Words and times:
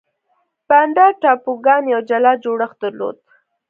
بانډا 0.67 1.07
ټاپوګان 1.21 1.83
یو 1.93 2.01
جلا 2.09 2.33
جوړښت 2.43 2.77
درلود. 2.83 3.17